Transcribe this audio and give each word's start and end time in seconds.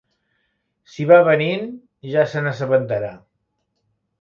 Si 0.93 1.05
va 1.11 1.19
venint 1.27 1.69
ja 2.15 2.25
se 2.33 2.45
n'assabentarà. 2.47 3.13